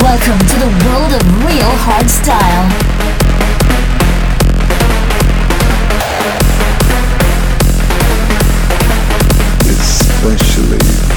Welcome 0.00 0.38
to 0.38 0.58
the 0.58 0.86
world 0.86 1.12
of 1.12 1.44
real 1.44 1.68
hardstyle. 1.68 2.66
especially 9.68 11.11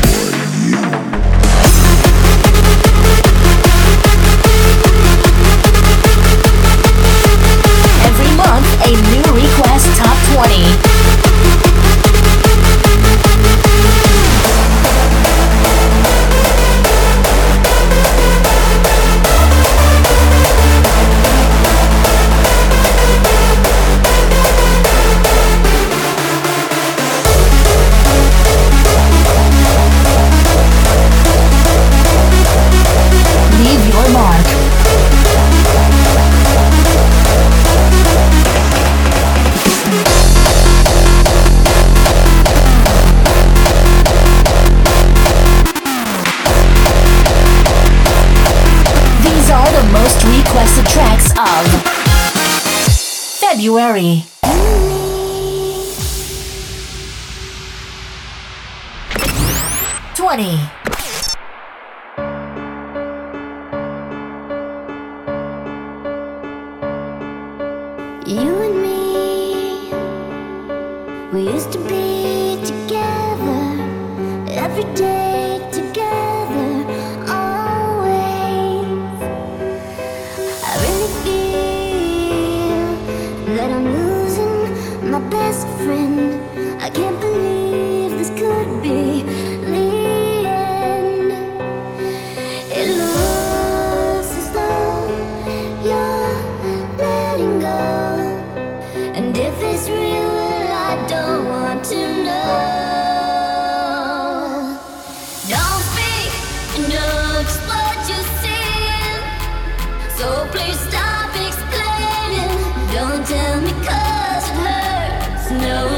no 115.57 115.94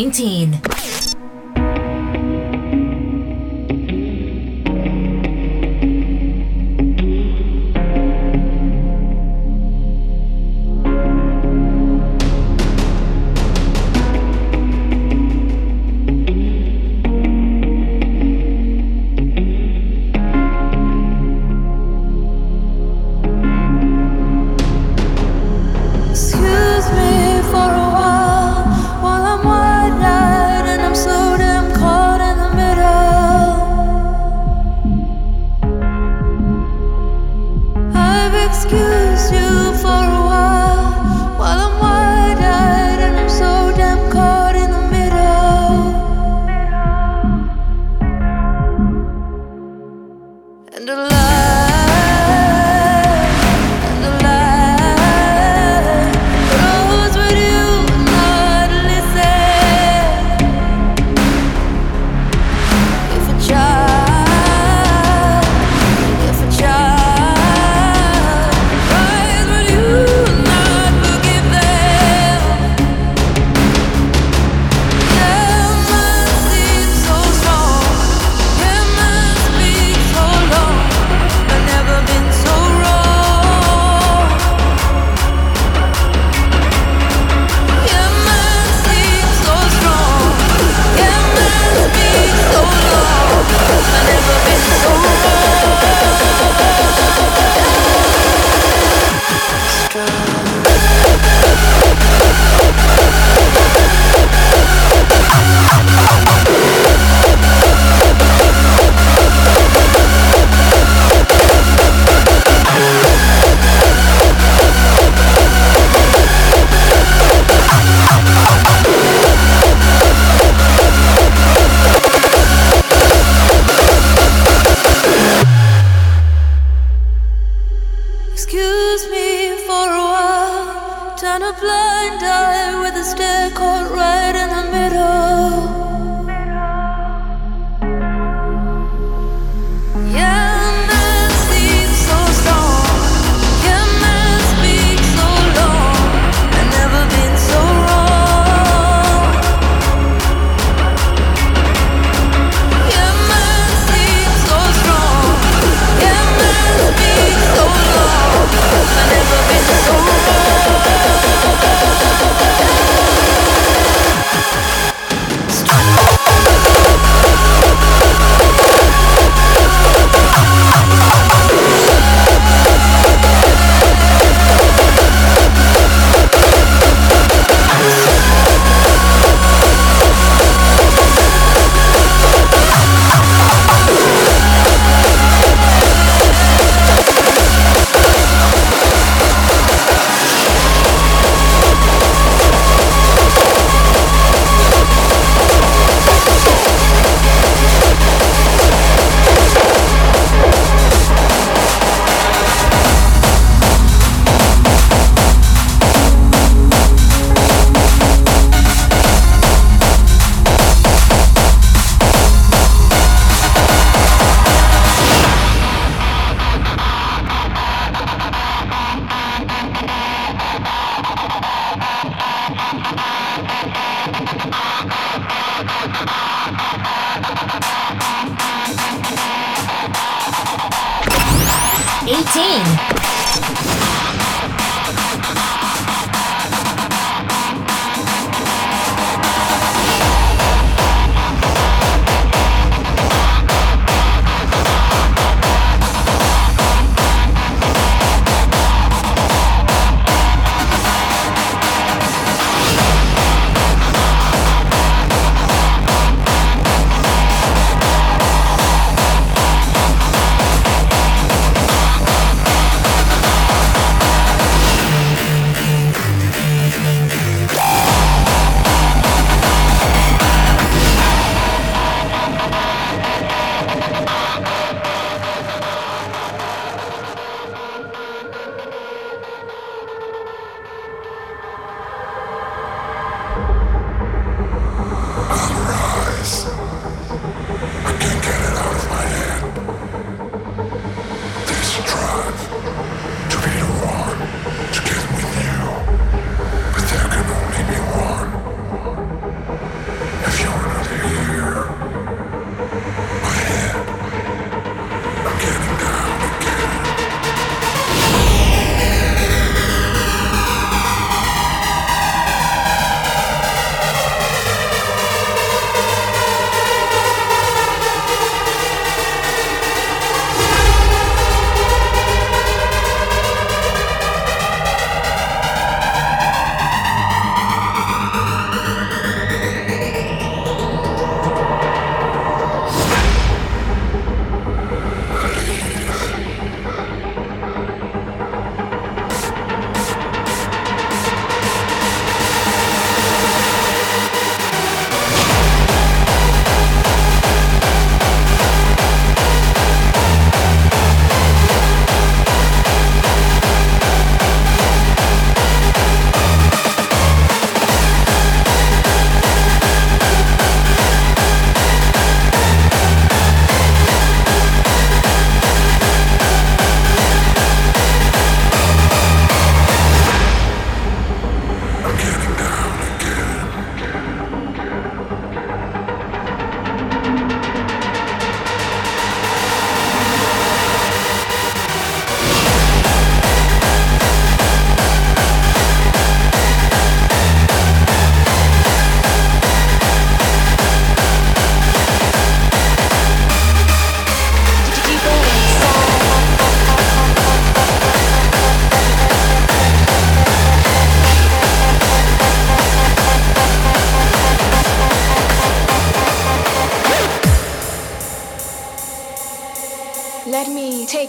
19. 0.00 0.69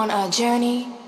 on 0.00 0.10
a 0.10 0.30
journey. 0.30 0.99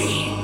me. 0.00 0.39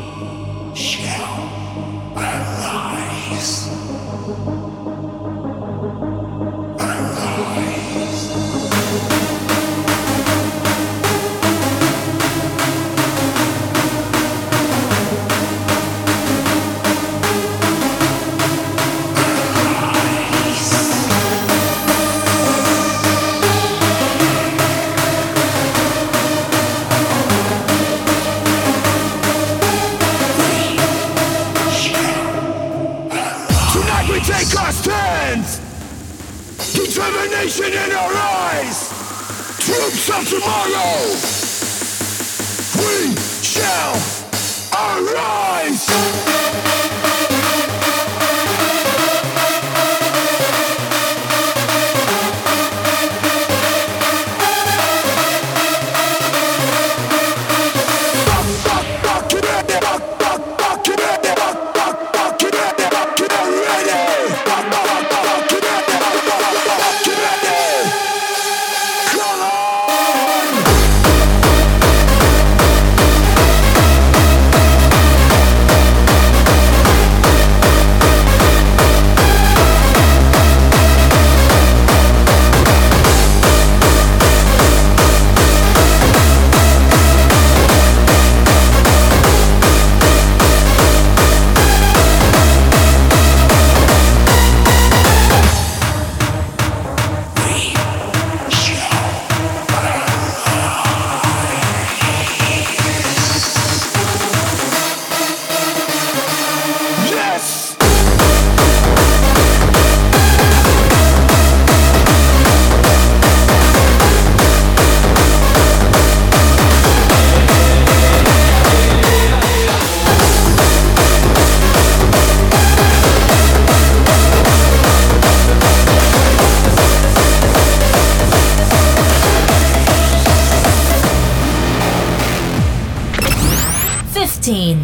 15. 134.46 134.78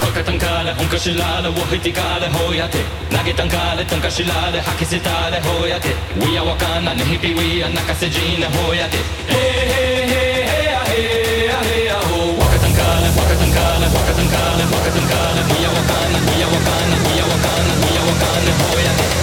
Baka 0.00 0.24
We 6.16 6.38
are 6.38 6.44
wakana, 6.48 6.96
we 6.96 7.60
are, 7.60 7.68
naka 7.68 7.94
we 17.04 17.20
are 17.20 17.28
wakana, 17.28 17.74
we 17.84 17.98
are 17.98 18.06
wakana. 18.08 19.19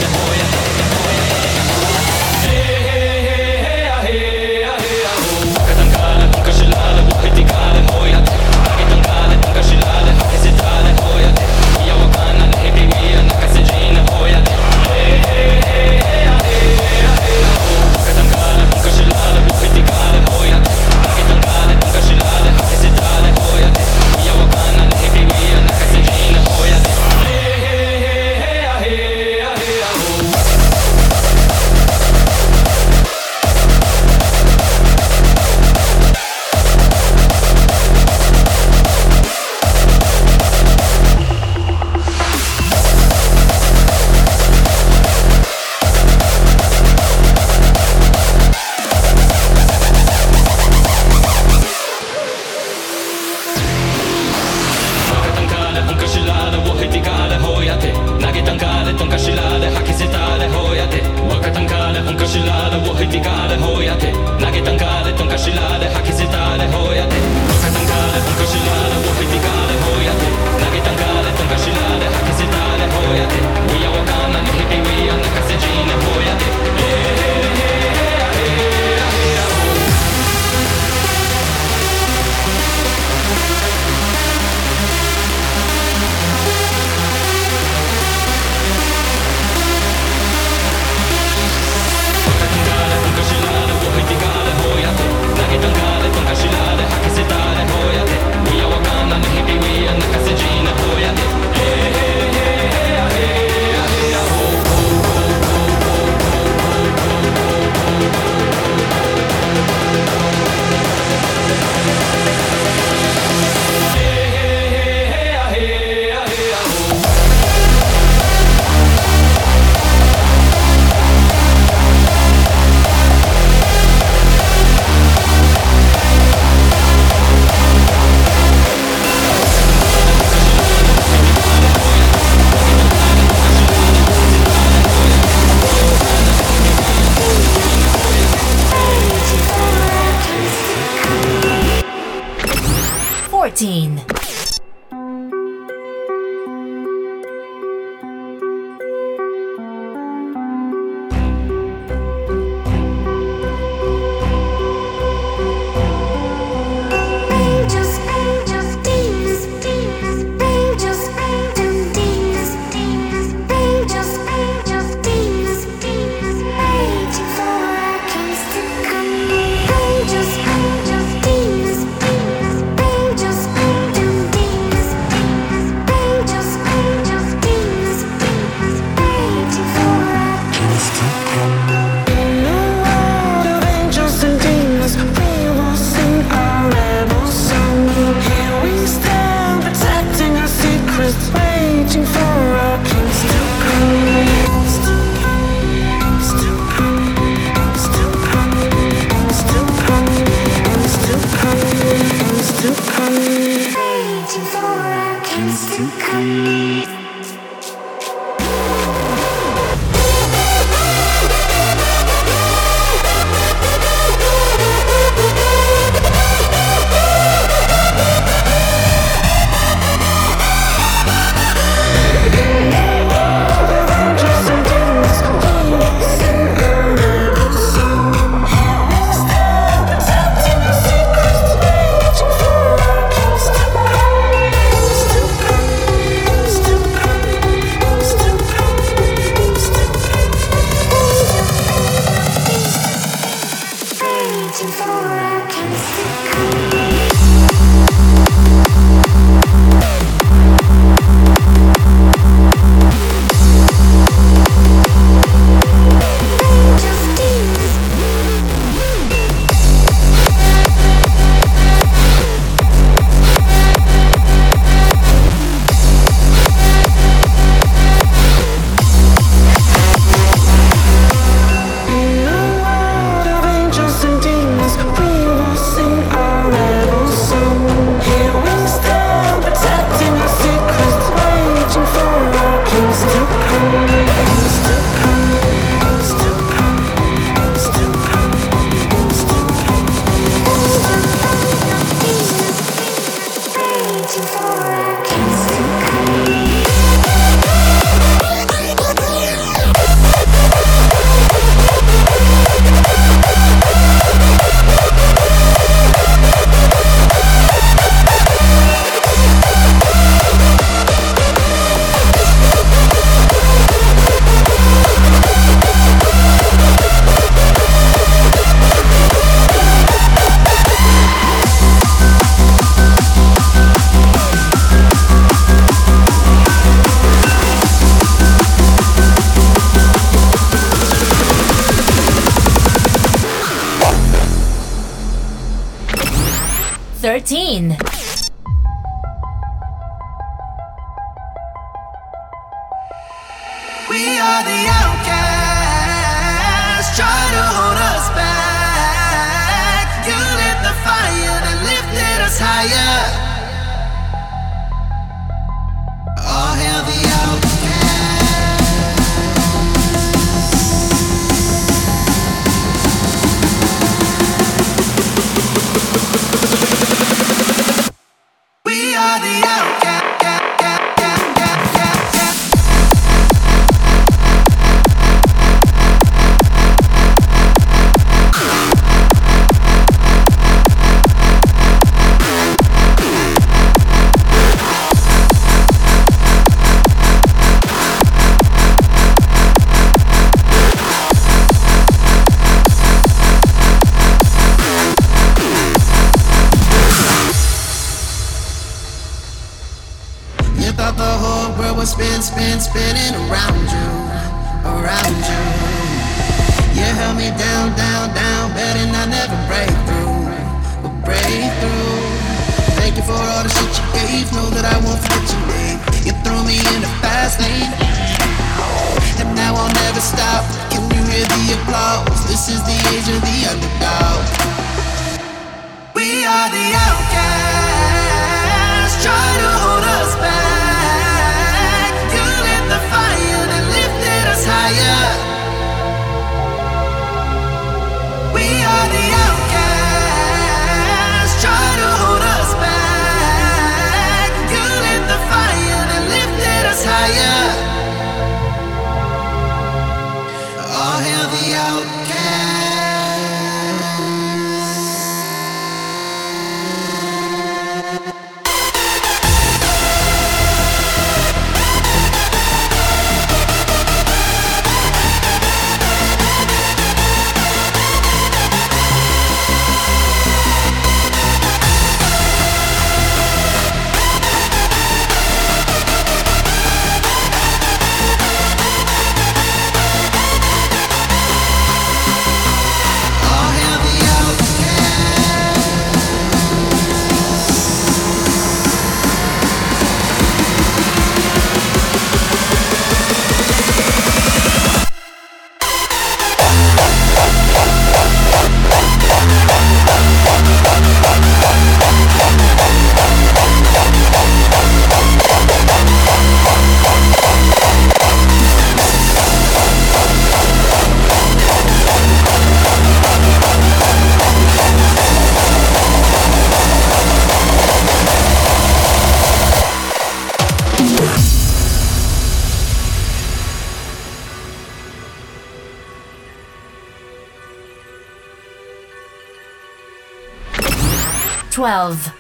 12. 531.88 532.12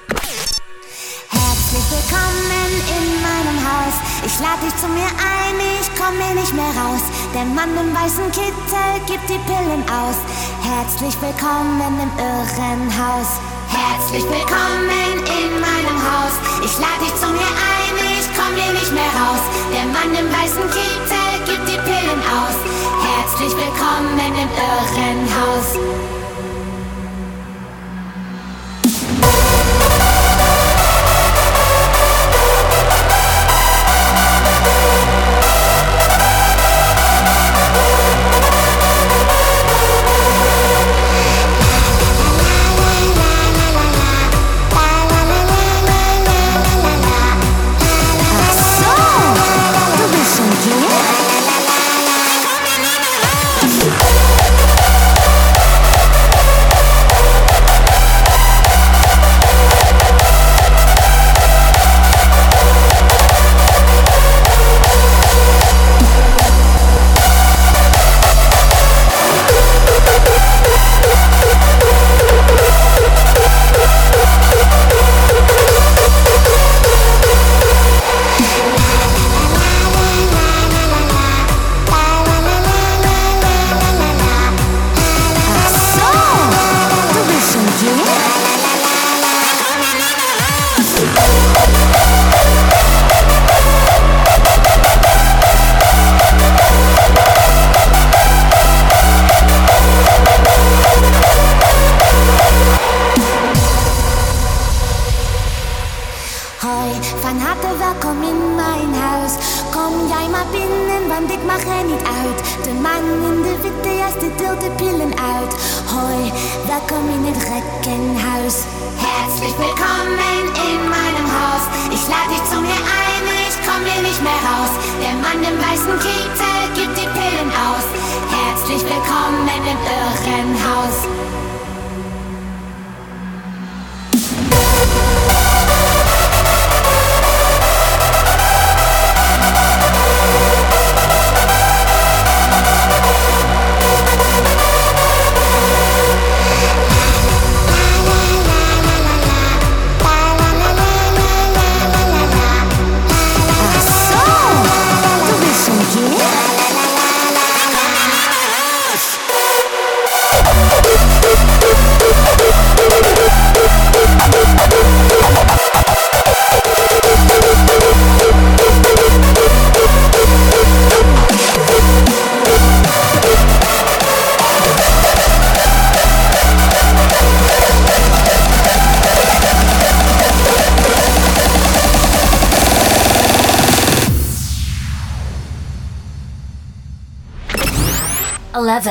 Herzlich 1.27 1.85
willkommen 1.91 2.71
in 2.87 3.21
meinem 3.21 3.59
Haus. 3.67 3.77
Haus. 3.87 3.95
Ich 4.25 4.39
lade 4.39 4.63
dich 4.63 4.75
zu 4.77 4.87
mir 4.87 5.07
ein, 5.07 5.55
ich 5.79 5.89
komm 5.99 6.15
hier 6.19 6.35
nicht 6.35 6.53
mehr 6.53 6.71
raus. 6.75 7.03
Der 7.33 7.45
Mann 7.45 7.71
im 7.75 7.91
weißen 7.95 8.31
Kittel 8.31 8.91
gibt 9.07 9.27
die 9.27 9.39
Pillen 9.43 9.83
aus. 9.87 10.19
Herzlich 10.63 11.15
willkommen 11.21 11.79
im 11.83 12.11
Irrenhaus. 12.15 13.39
Herzlich 13.67 14.23
willkommen 14.23 15.19
in 15.23 15.51
meinem 15.59 15.99
Haus. 15.99 16.35
Ich 16.63 16.75
lade 16.79 17.03
dich 17.03 17.15
zu 17.19 17.27
mir 17.27 17.51
ein, 17.75 17.95
ich 18.19 18.27
komm 18.35 18.51
hier 18.55 18.71
nicht 18.71 18.91
mehr 18.91 19.13
raus. 19.19 19.43
Der 19.71 19.87
Mann 19.91 20.11
im 20.15 20.27
weißen 20.31 20.67
Kittel 20.71 21.31
gibt 21.47 21.67
die 21.67 21.81
Pillen 21.83 22.21
aus. 22.39 22.57
Herzlich 23.03 23.53
willkommen 23.55 24.15
im 24.15 24.47
Irrenhaus. 24.47 26.16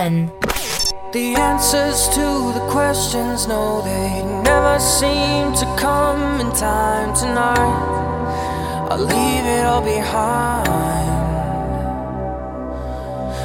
The 0.07 1.35
answers 1.35 2.09
to 2.15 2.53
the 2.55 2.65
questions, 2.71 3.49
no, 3.49 3.83
they 3.83 4.23
never 4.45 4.79
seem 4.79 5.53
to 5.55 5.67
come 5.77 6.41
in 6.41 6.53
time 6.53 7.13
tonight. 7.13 8.87
I'll 8.89 9.01
leave 9.01 9.45
it 9.45 9.67
all 9.67 9.83
behind. 9.83 10.69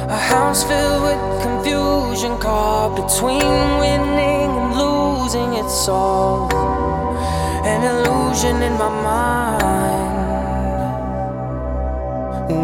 A 0.08 0.16
house 0.16 0.62
filled 0.62 1.02
with 1.02 1.42
confusion, 1.42 2.38
caught 2.38 2.94
between 2.94 3.78
winning 3.82 4.50
and 4.60 4.76
losing. 4.78 5.54
It's 5.54 5.88
all 5.88 6.48
an 7.64 7.82
illusion 7.90 8.62
in 8.62 8.74
my 8.74 8.88
mind. 9.02 9.50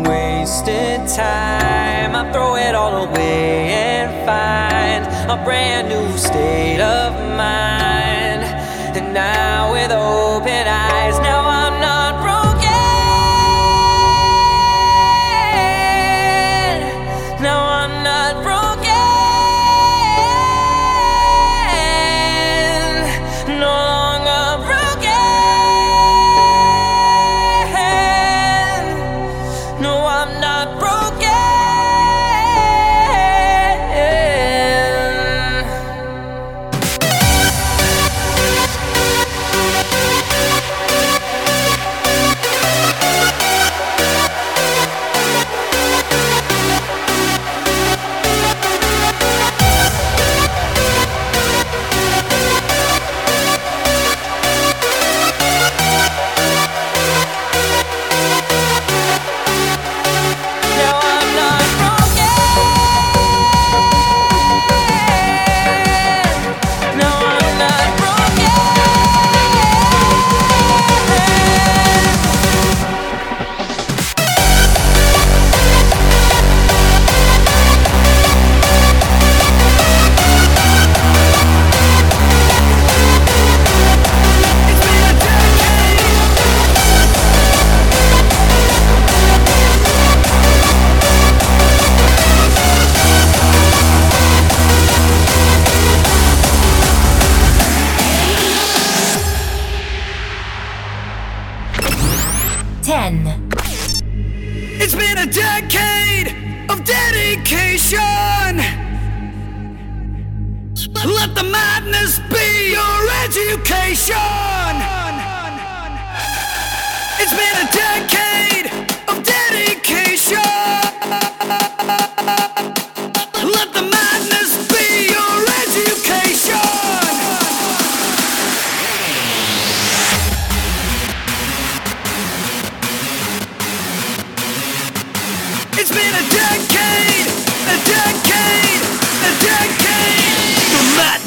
Wasted 0.06 1.08
time, 1.08 1.78
I 2.18 2.33
throw 2.33 2.57
it 2.57 2.74
all 2.74 3.04
away 3.07 3.70
and 3.70 4.11
find 4.26 5.07
a 5.31 5.37
brand 5.44 5.88
new 5.88 6.18
state 6.18 6.81
of 6.81 7.12
mind. 7.37 8.42
And 8.96 9.14
now, 9.14 9.70
with 9.70 9.92
open 9.92 10.66
eyes, 10.66 10.88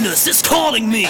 Darkness 0.02 0.26
is 0.26 0.42
calling 0.42 0.90
me. 0.90 1.06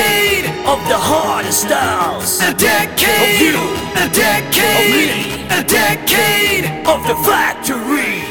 decade 0.00 0.46
of 0.66 0.80
the 0.88 0.96
hardest 0.96 1.62
styles. 1.62 2.40
A 2.40 2.54
decade 2.54 3.36
of 3.36 3.40
you. 3.46 3.58
A 3.96 4.08
decade 4.08 5.10
of 5.10 5.16
me. 5.16 5.44
A 5.58 5.62
decade 5.64 6.64
of 6.86 7.06
the 7.06 7.16
factory. 7.28 8.29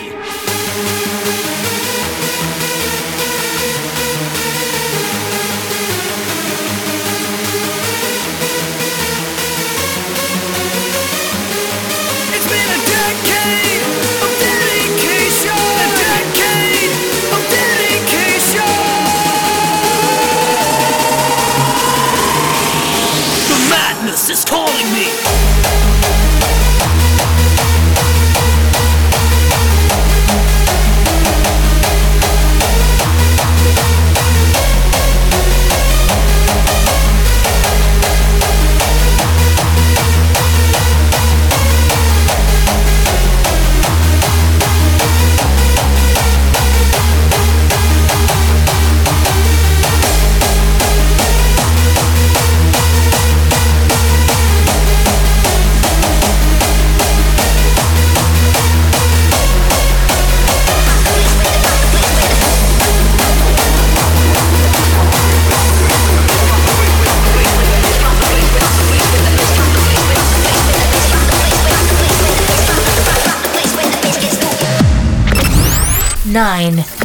nine. 76.29 76.98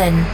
7. 0.00 0.29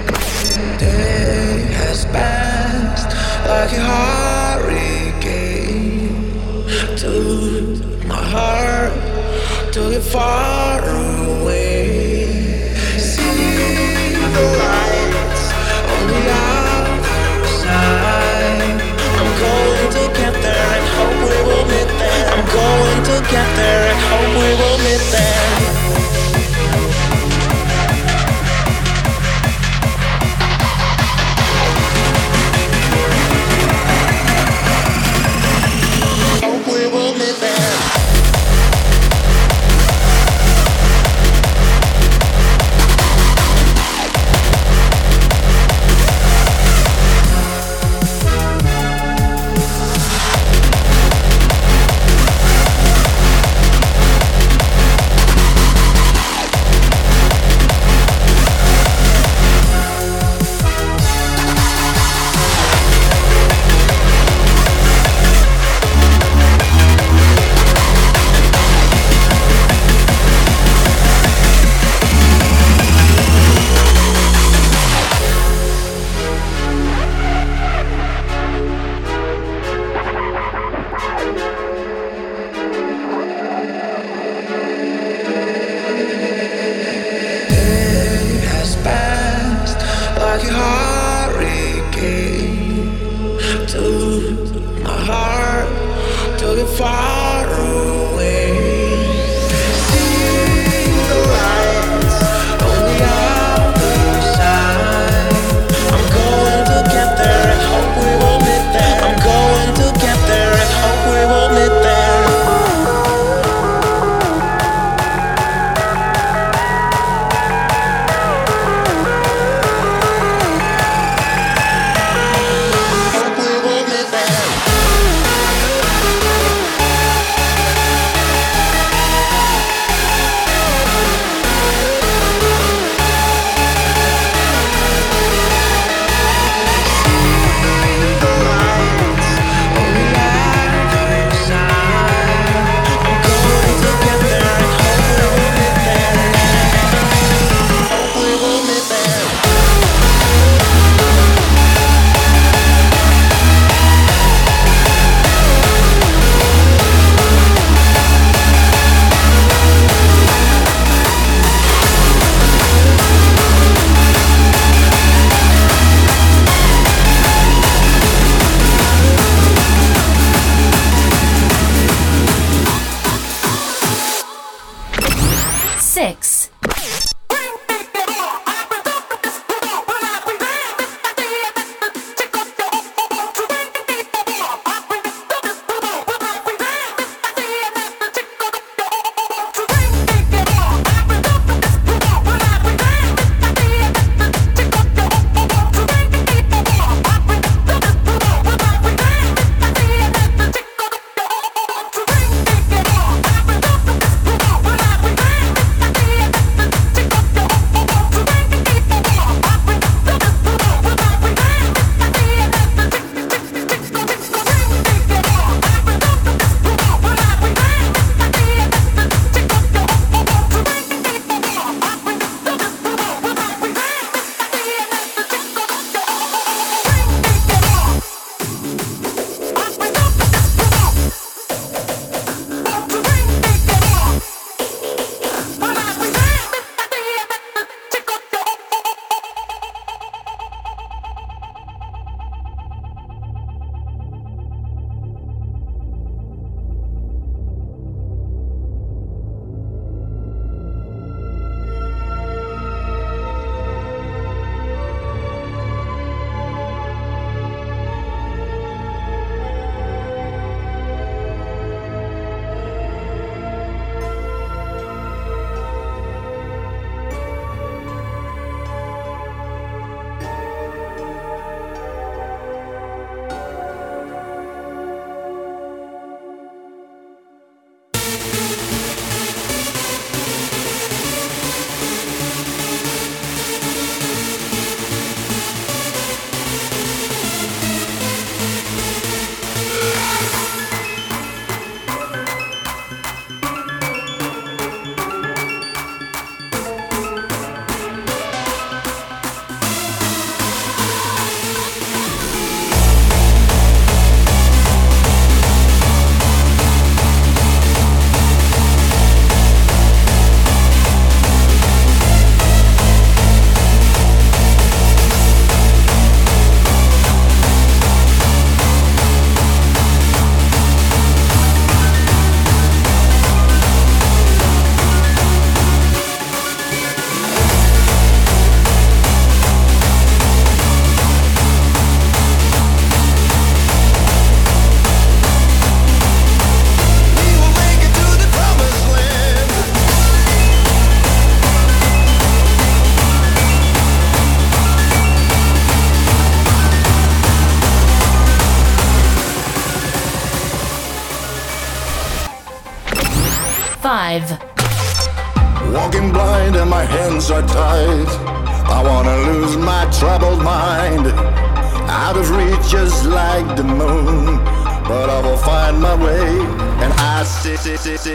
We 368.07 368.13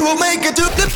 will 0.00 0.18
make 0.18 0.44
it 0.44 0.56
to 0.56 0.64
the. 0.64 0.90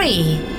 free. 0.00 0.49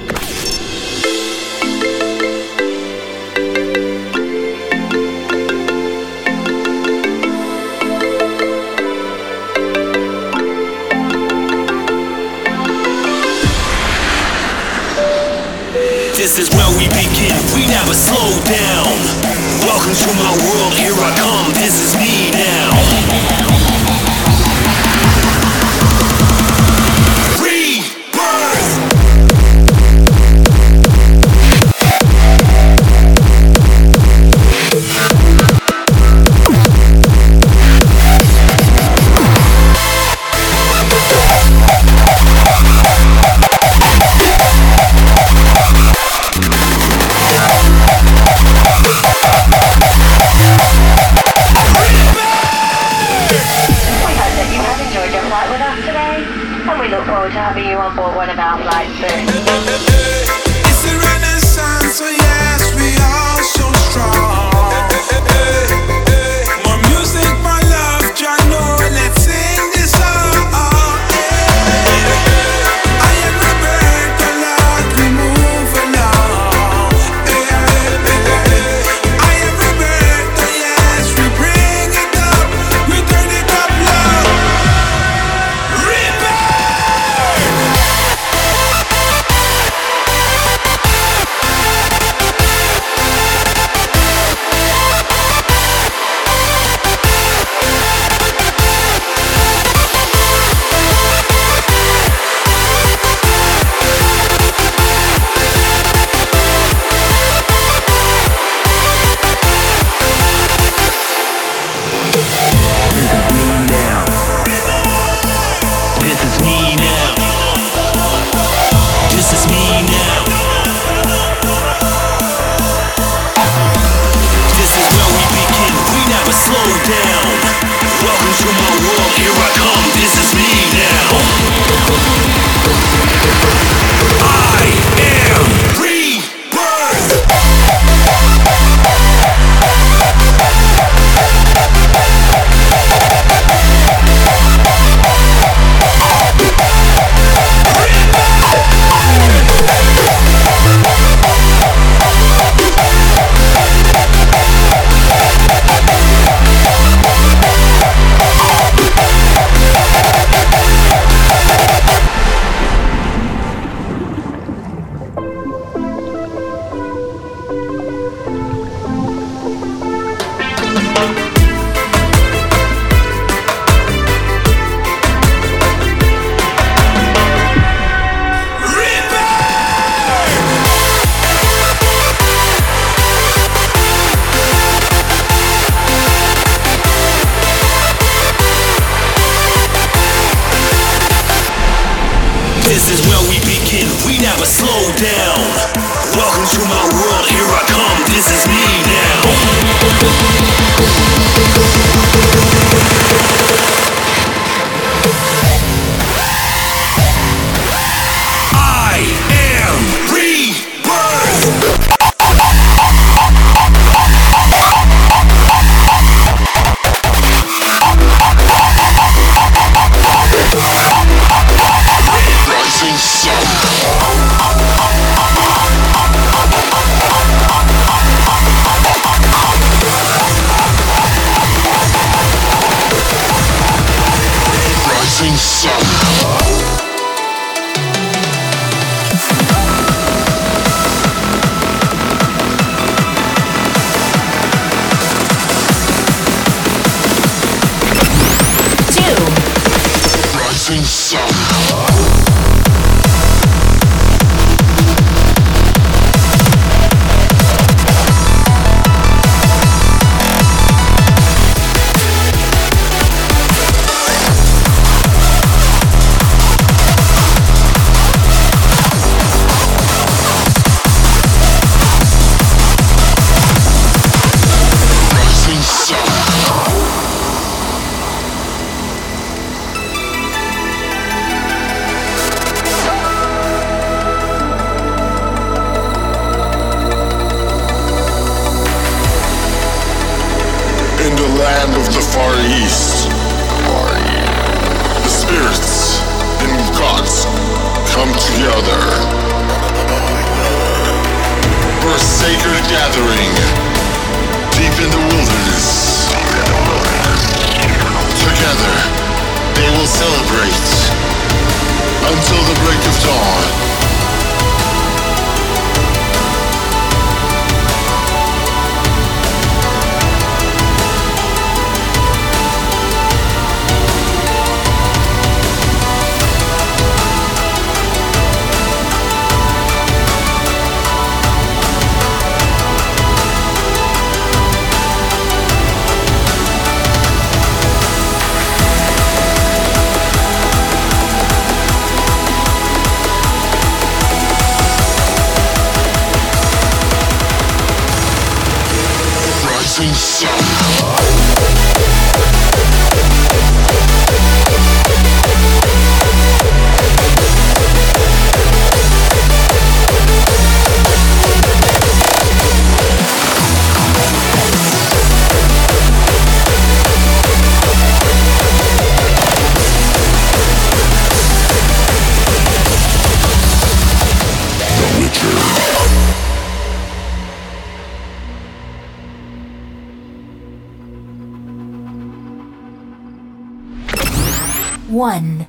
1. 385.11 385.45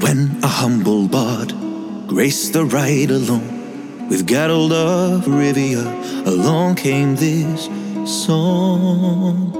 When 0.00 0.42
a 0.42 0.48
humble 0.48 1.06
bard 1.06 1.54
graced 2.08 2.52
the 2.52 2.64
ride 2.64 3.12
alone 3.12 4.08
with 4.08 4.26
Geralt 4.26 4.72
of 4.72 5.26
Rivia, 5.26 5.86
along 6.26 6.74
came 6.74 7.14
this 7.14 7.68
song. 8.04 9.52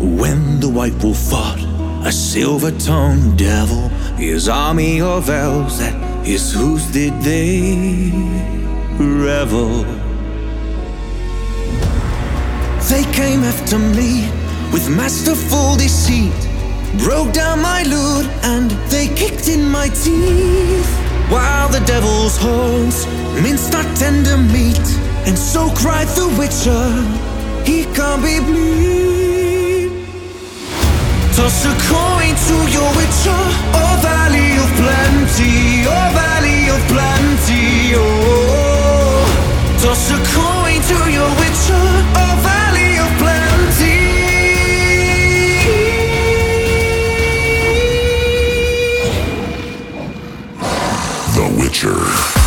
When 0.00 0.60
the 0.60 0.70
white 0.70 0.96
wolf 1.02 1.18
fought 1.18 1.60
a 2.06 2.10
silver 2.10 2.70
tongued 2.78 3.36
devil, 3.36 3.90
his 4.16 4.48
army 4.48 5.02
of 5.02 5.28
elves 5.28 5.78
at 5.82 5.96
his 6.24 6.54
hooves 6.54 6.90
did 6.90 7.12
they 7.20 8.10
revel. 8.98 9.84
They 12.88 13.04
came 13.12 13.44
after 13.44 13.78
me 13.78 14.37
with 14.72 14.88
masterful 14.88 15.76
deceit, 15.76 16.32
broke 16.98 17.32
down 17.32 17.60
my 17.60 17.82
lute 17.84 18.28
and 18.42 18.70
they 18.90 19.08
kicked 19.14 19.48
in 19.48 19.68
my 19.68 19.88
teeth. 19.88 20.90
While 21.30 21.68
the 21.68 21.80
devil's 21.80 22.36
horns 22.36 23.06
minced 23.42 23.74
our 23.74 23.84
tender 23.94 24.36
meat, 24.36 24.86
and 25.26 25.36
so 25.36 25.70
cried 25.74 26.08
the 26.08 26.28
witcher, 26.38 26.86
he 27.64 27.84
can't 27.94 28.22
be 28.22 28.40
bleed. 28.40 29.90
Toss 31.36 31.64
a 31.66 31.74
coin 31.92 32.34
to 32.48 32.56
your 32.76 32.90
witcher, 32.98 33.42
oh 33.80 33.94
valley 34.02 34.50
of 34.64 34.70
plenty, 34.82 35.84
oh 35.86 36.08
valley 36.16 36.68
of 36.74 36.80
plenty, 36.92 37.92
oh. 37.94 38.08
Toss 39.82 40.10
a 40.10 40.18
coin 40.34 40.47
plenty. 51.80 52.37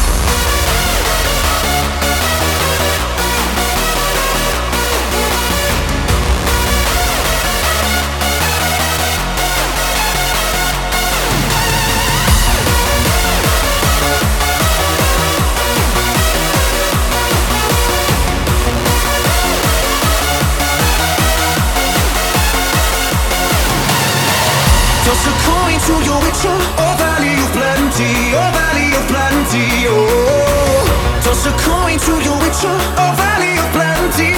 To 25.92 26.06
your 26.08 26.20
witcher, 26.24 26.58
oh 26.84 26.96
valley 27.00 27.34
of 27.44 27.52
plenty, 27.52 28.12
oh 28.40 28.50
valley 28.56 28.88
of 29.00 29.06
plenty, 29.12 29.66
oh. 29.90 31.22
Toss 31.24 31.46
a 31.46 31.54
coin 31.68 31.98
to 32.08 32.14
your 32.28 32.38
witcher, 32.44 32.76
oh 33.02 33.14
valley 33.18 33.54
of 33.64 33.68
plenty. 33.76 34.32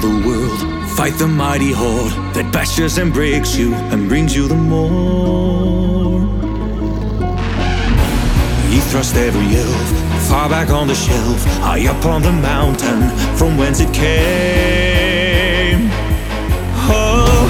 The 0.00 0.08
the 0.08 0.26
world, 0.26 0.90
fight 0.96 1.14
the 1.18 1.26
mighty 1.26 1.72
horde 1.72 2.12
that 2.34 2.52
bashes 2.52 2.98
and 2.98 3.12
breaks 3.12 3.56
you 3.56 3.74
and 3.92 4.08
brings 4.08 4.34
you 4.34 4.48
the 4.48 4.54
more. 4.54 6.20
He 8.70 8.80
thrust 8.90 9.16
every 9.16 9.56
elf 9.56 10.08
far 10.28 10.48
back 10.48 10.70
on 10.70 10.86
the 10.86 10.94
shelf, 10.94 11.44
high 11.64 11.86
up 11.88 12.04
on 12.04 12.22
the 12.22 12.32
mountain 12.32 13.08
from 13.36 13.56
whence 13.56 13.80
it 13.80 13.92
came. 13.94 15.88
Oh, 16.90 17.48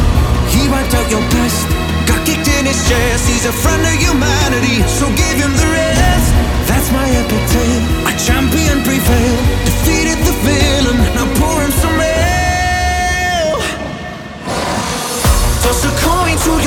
he 0.52 0.68
wiped 0.70 0.94
out 0.94 1.10
your 1.10 1.24
past, 1.34 1.66
got 2.06 2.20
kicked 2.26 2.46
in 2.46 2.66
his 2.66 2.78
chest. 2.88 3.28
He's 3.28 3.46
a 3.46 3.52
friend 3.52 3.82
of 3.82 3.96
humanity, 3.98 4.82
so 4.98 5.06
give 5.18 5.36
him 5.42 5.52
the 5.52 5.68
rest. 5.74 6.28
That's 6.70 6.88
my 6.92 7.06
epic 7.20 7.44
tale. 7.50 7.84
A 8.10 8.12
champion 8.14 8.78
prevailed, 8.86 9.37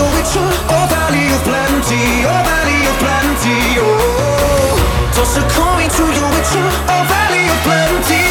oh 0.04 0.86
valley 0.89 1.26
of 1.36 1.41
plenty, 1.43 2.26
oh 2.26 2.41
valley 2.47 2.80
of 2.89 2.97
plenty, 3.04 3.58
oh. 3.80 5.12
Your 5.16 5.26
oh 6.89 7.04
valley 7.08 7.45
of 7.47 7.60
plenty. 7.64 8.21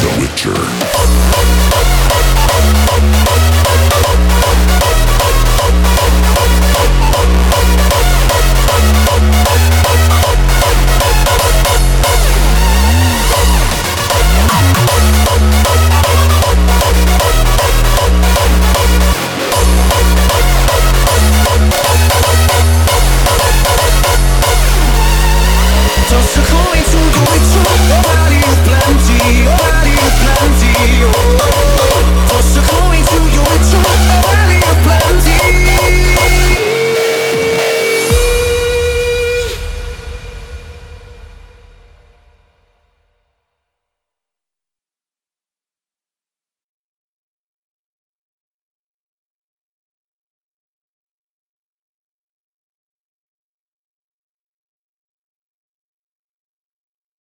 The 0.00 0.10
Witcher. 0.20 0.89